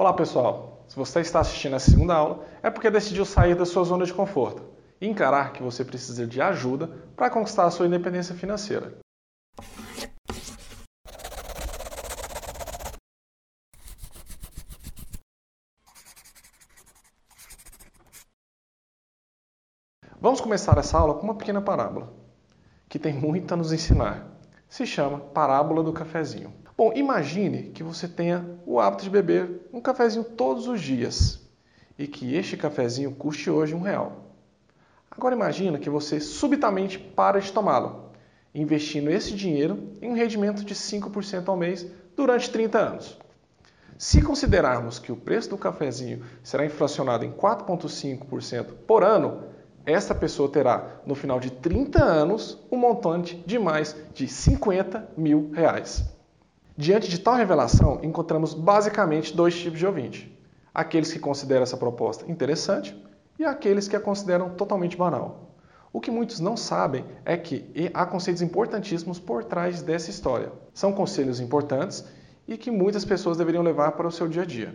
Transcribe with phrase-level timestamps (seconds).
[0.00, 3.82] Olá pessoal, se você está assistindo a segunda aula é porque decidiu sair da sua
[3.82, 4.62] zona de conforto
[5.00, 6.86] e encarar que você precisa de ajuda
[7.16, 8.96] para conquistar a sua independência financeira.
[20.20, 22.14] Vamos começar essa aula com uma pequena parábola,
[22.88, 24.28] que tem muito a nos ensinar.
[24.68, 26.67] Se chama Parábola do Cafezinho.
[26.78, 31.40] Bom, imagine que você tenha o hábito de beber um cafezinho todos os dias
[31.98, 34.36] e que este cafezinho custe hoje um real.
[35.10, 38.12] Agora imagine que você subitamente para de tomá-lo,
[38.54, 41.84] investindo esse dinheiro em um rendimento de 5% ao mês
[42.16, 43.18] durante 30 anos.
[43.98, 49.42] Se considerarmos que o preço do cafezinho será inflacionado em 4,5% por ano,
[49.84, 55.50] esta pessoa terá, no final de 30 anos, um montante de mais de 50 mil
[55.52, 56.16] reais.
[56.80, 60.40] Diante de tal revelação, encontramos basicamente dois tipos de ouvinte:
[60.72, 62.96] aqueles que consideram essa proposta interessante
[63.36, 65.56] e aqueles que a consideram totalmente banal.
[65.92, 70.52] O que muitos não sabem é que há conceitos importantíssimos por trás dessa história.
[70.72, 72.04] São conselhos importantes
[72.46, 74.72] e que muitas pessoas deveriam levar para o seu dia a dia.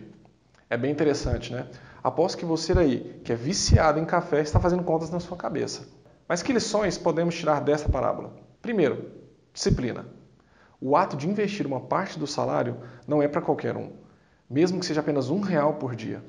[0.68, 1.70] É bem interessante, né?
[2.02, 5.88] Aposto que você aí, que é viciado em café, está fazendo contas na sua cabeça.
[6.28, 8.36] Mas que lições podemos tirar dessa parábola?
[8.60, 9.10] Primeiro,
[9.54, 10.04] disciplina.
[10.86, 12.76] O ato de investir uma parte do salário
[13.08, 13.92] não é para qualquer um,
[14.50, 16.22] mesmo que seja apenas um real por dia.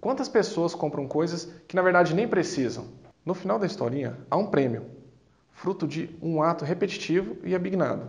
[0.00, 2.86] Quantas pessoas compram coisas que na verdade nem precisam?
[3.26, 4.86] No final da historinha, há um prêmio,
[5.52, 8.08] fruto de um ato repetitivo e abignado.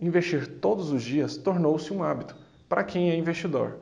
[0.00, 2.34] Investir todos os dias tornou-se um hábito
[2.68, 3.76] para quem é investidor.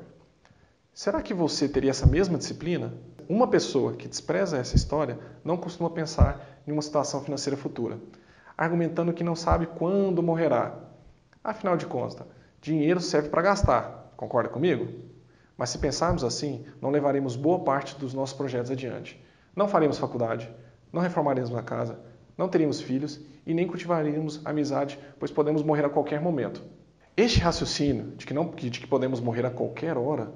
[0.93, 2.93] Será que você teria essa mesma disciplina?
[3.27, 7.99] Uma pessoa que despreza essa história não costuma pensar em uma situação financeira futura,
[8.59, 10.93] argumentando que não sabe quando morrerá.
[11.45, 12.27] Afinal de contas,
[12.59, 14.89] dinheiro serve para gastar, concorda comigo?
[15.59, 19.23] Mas se pensarmos assim, não levaremos boa parte dos nossos projetos adiante.
[19.55, 20.51] Não faremos faculdade,
[20.91, 22.01] não reformaremos a casa,
[22.39, 26.63] não teríamos filhos e nem cultivaríamos amizade, pois podemos morrer a qualquer momento.
[27.15, 30.33] Este raciocínio de que, não, de que podemos morrer a qualquer hora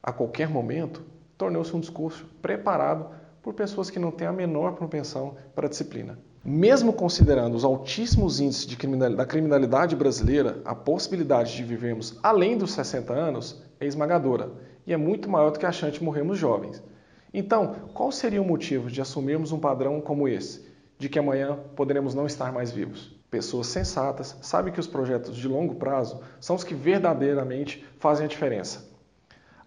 [0.00, 1.04] a qualquer momento,
[1.36, 3.10] tornou-se um discurso preparado
[3.42, 6.16] por pessoas que não têm a menor propensão para a disciplina.
[6.50, 12.72] Mesmo considerando os altíssimos índices criminal, da criminalidade brasileira, a possibilidade de vivermos além dos
[12.72, 14.50] 60 anos é esmagadora
[14.86, 16.82] e é muito maior do que a chance de morrermos jovens.
[17.34, 20.66] Então, qual seria o motivo de assumirmos um padrão como esse,
[20.96, 23.14] de que amanhã poderemos não estar mais vivos?
[23.30, 28.28] Pessoas sensatas sabem que os projetos de longo prazo são os que verdadeiramente fazem a
[28.28, 28.88] diferença.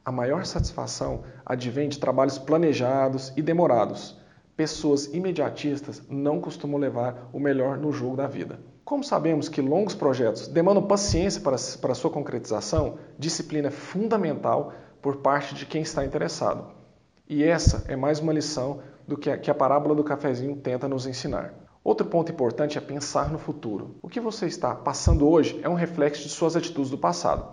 [0.04, 4.20] A maior satisfação advém de trabalhos planejados e demorados.
[4.62, 8.60] Pessoas imediatistas não costumam levar o melhor no jogo da vida.
[8.86, 14.72] Como sabemos que longos projetos demandam paciência para, para sua concretização, disciplina é fundamental
[15.02, 16.68] por parte de quem está interessado.
[17.28, 20.88] E essa é mais uma lição do que a, que a parábola do cafezinho tenta
[20.88, 21.56] nos ensinar.
[21.84, 23.96] Outro ponto importante é pensar no futuro.
[24.00, 27.48] O que você está passando hoje é um reflexo de suas atitudes do passado.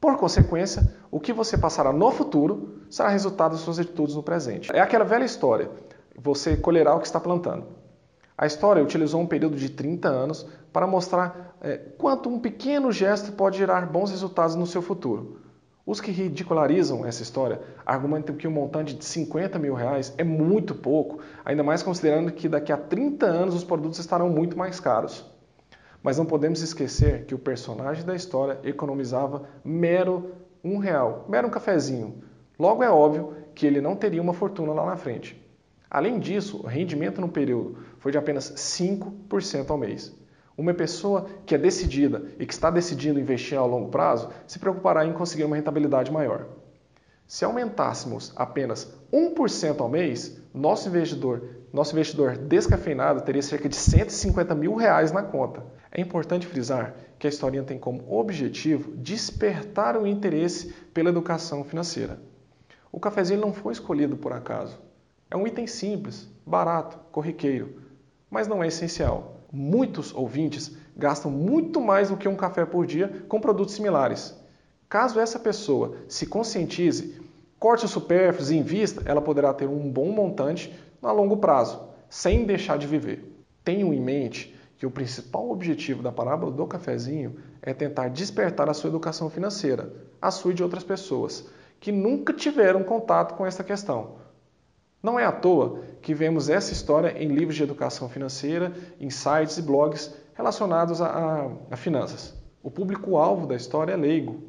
[0.00, 4.70] Por consequência, o que você passará no futuro será resultado das suas atitudes no presente.
[4.72, 5.68] É aquela velha história:
[6.18, 7.66] você colherá o que está plantando.
[8.38, 13.32] A história utilizou um período de 30 anos para mostrar é, quanto um pequeno gesto
[13.32, 15.40] pode gerar bons resultados no seu futuro.
[15.86, 20.74] Os que ridicularizam essa história argumentam que um montante de 50 mil reais é muito
[20.74, 25.24] pouco, ainda mais considerando que daqui a 30 anos os produtos estarão muito mais caros.
[26.02, 30.32] Mas não podemos esquecer que o personagem da história economizava mero
[30.62, 32.22] um real, mero um cafezinho.
[32.58, 35.45] Logo é óbvio que ele não teria uma fortuna lá na frente.
[35.90, 40.14] Além disso, o rendimento no período foi de apenas 5% ao mês.
[40.58, 45.04] Uma pessoa que é decidida e que está decidindo investir a longo prazo se preocupará
[45.04, 46.46] em conseguir uma rentabilidade maior.
[47.26, 51.42] Se aumentássemos apenas 1% ao mês, nosso investidor,
[51.72, 55.62] nosso investidor descafeinado teria cerca de 150 mil reais na conta.
[55.90, 62.20] É importante frisar que a historinha tem como objetivo despertar o interesse pela educação financeira.
[62.90, 64.85] O cafezinho não foi escolhido por acaso.
[65.28, 67.82] É um item simples, barato, corriqueiro,
[68.30, 69.40] mas não é essencial.
[69.52, 74.34] Muitos ouvintes gastam muito mais do que um café por dia com produtos similares.
[74.88, 77.20] Caso essa pessoa se conscientize,
[77.58, 82.44] corte os supérfluos e invista, ela poderá ter um bom montante a longo prazo, sem
[82.44, 83.44] deixar de viver.
[83.64, 88.74] Tenham em mente que o principal objetivo da parábola do cafezinho é tentar despertar a
[88.74, 91.48] sua educação financeira, a sua e de outras pessoas,
[91.80, 94.24] que nunca tiveram contato com essa questão.
[95.02, 99.58] Não é à toa que vemos essa história em livros de educação financeira, em sites
[99.58, 102.34] e blogs relacionados a, a, a finanças.
[102.62, 104.42] O público-alvo da história é leigo,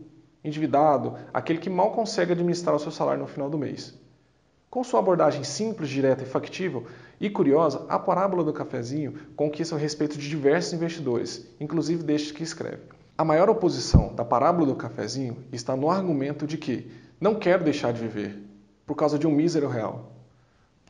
[0.44, 3.94] endividado, aquele que mal consegue administrar o seu salário no final do mês.
[4.70, 6.86] Com sua abordagem simples, direta e factível
[7.20, 12.44] e curiosa, a parábola do cafezinho conquista o respeito de diversos investidores, inclusive destes que
[12.44, 12.84] escreve.
[13.18, 17.94] A maior oposição da parábola do cafezinho está no argumento de que não quero deixar
[17.94, 18.38] de viver
[18.86, 20.17] por causa de um mísero real.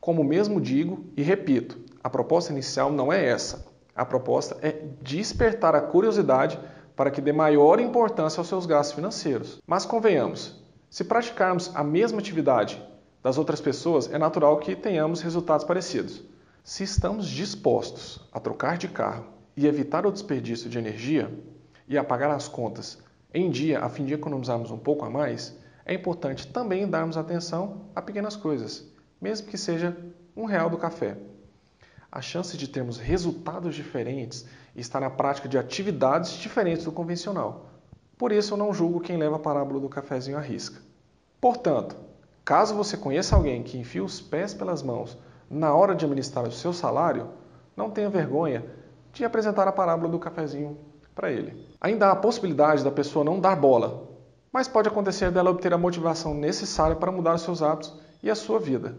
[0.07, 3.68] Como mesmo digo e repito, a proposta inicial não é essa.
[3.94, 4.71] A proposta é
[5.01, 6.57] despertar a curiosidade
[6.95, 9.62] para que dê maior importância aos seus gastos financeiros.
[9.68, 12.81] Mas convenhamos, se praticarmos a mesma atividade
[13.21, 16.24] das outras pessoas, é natural que tenhamos resultados parecidos.
[16.63, 19.25] Se estamos dispostos a trocar de carro
[19.57, 21.30] e evitar o desperdício de energia
[21.86, 22.98] e a pagar as contas
[23.33, 25.54] em dia a fim de economizarmos um pouco a mais,
[25.86, 29.96] é importante também darmos atenção a pequenas coisas, mesmo que seja
[30.36, 31.18] um real do café.
[32.12, 37.72] A chance de termos resultados diferentes está na prática de atividades diferentes do convencional.
[38.18, 40.81] Por isso eu não julgo quem leva a parábola do cafezinho à risca.
[41.40, 41.96] Portanto,
[42.48, 45.18] Caso você conheça alguém que enfia os pés pelas mãos
[45.50, 47.28] na hora de administrar o seu salário,
[47.75, 48.64] não tenha vergonha
[49.12, 50.78] de apresentar a parábola do cafezinho
[51.14, 51.68] para ele.
[51.81, 54.08] Ainda há a possibilidade da pessoa não dar bola,
[54.50, 57.94] mas pode acontecer dela obter a motivação necessária para mudar os seus hábitos
[58.24, 58.98] e a sua vida.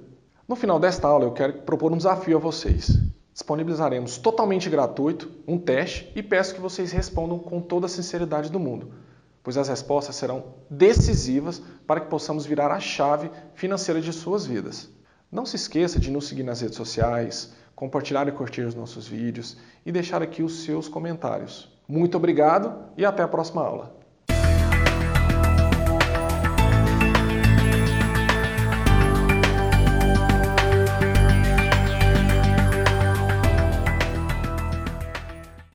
[0.49, 2.99] No final desta aula, eu quero propor um desafio a vocês.
[3.33, 8.59] Disponibilizaremos totalmente gratuito um teste e peço que vocês respondam com toda a sinceridade do
[8.59, 8.91] mundo
[9.49, 14.91] pois as respostas serão decisivas para que possamos virar a chave financeira de suas vidas.
[15.33, 19.57] Não se esqueça de nos seguir nas redes sociais, compartilhar e curtir os nossos vídeos
[19.87, 21.75] e deixar aqui os seus comentários.
[21.89, 23.98] Muito obrigado e até a próxima aula.